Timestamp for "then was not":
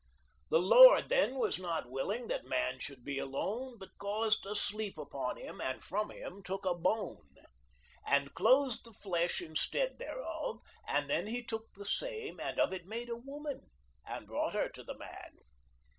1.09-1.91